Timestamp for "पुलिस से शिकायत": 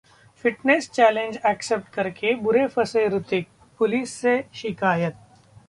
3.79-5.15